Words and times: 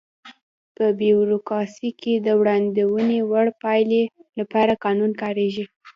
په 0.75 0.85
بیوروکراسي 0.99 1.89
کې 2.01 2.13
د 2.25 2.27
وړاندوينې 2.39 3.19
وړ 3.29 3.47
پایلې 3.61 4.03
لپاره 4.39 4.73
قانون 4.85 5.11
کاریږي. 5.21 5.65